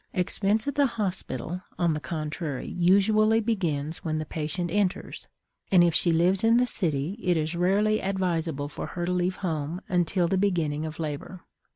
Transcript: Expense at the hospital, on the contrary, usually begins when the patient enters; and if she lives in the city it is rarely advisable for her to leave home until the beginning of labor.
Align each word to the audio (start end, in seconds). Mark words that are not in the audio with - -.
Expense 0.15 0.67
at 0.67 0.73
the 0.73 0.87
hospital, 0.87 1.61
on 1.77 1.93
the 1.93 1.99
contrary, 1.99 2.67
usually 2.67 3.39
begins 3.39 4.03
when 4.03 4.17
the 4.17 4.25
patient 4.25 4.71
enters; 4.71 5.27
and 5.71 5.83
if 5.83 5.93
she 5.93 6.11
lives 6.11 6.43
in 6.43 6.57
the 6.57 6.65
city 6.65 7.19
it 7.21 7.37
is 7.37 7.55
rarely 7.55 8.01
advisable 8.01 8.67
for 8.67 8.87
her 8.87 9.05
to 9.05 9.11
leave 9.13 9.35
home 9.35 9.79
until 9.87 10.27
the 10.27 10.39
beginning 10.39 10.87
of 10.87 10.97
labor. 10.97 11.41